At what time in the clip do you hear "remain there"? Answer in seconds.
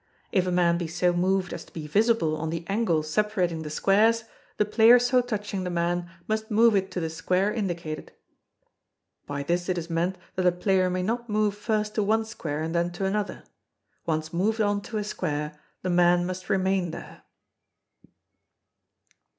16.49-17.21